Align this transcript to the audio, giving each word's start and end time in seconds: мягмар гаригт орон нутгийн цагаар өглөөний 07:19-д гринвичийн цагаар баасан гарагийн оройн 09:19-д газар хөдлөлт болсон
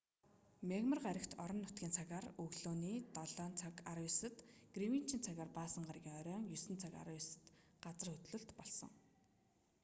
мягмар 0.69 0.99
гаригт 1.07 1.31
орон 1.43 1.59
нутгийн 1.61 1.95
цагаар 1.97 2.25
өглөөний 2.43 2.97
07:19-д 3.25 4.29
гринвичийн 4.75 5.25
цагаар 5.27 5.49
баасан 5.57 5.83
гарагийн 5.87 6.19
оройн 6.21 6.43
09:19-д 6.53 7.35
газар 7.83 8.07
хөдлөлт 8.13 8.49
болсон 8.59 8.91